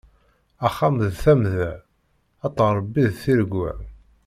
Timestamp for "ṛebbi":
2.75-3.03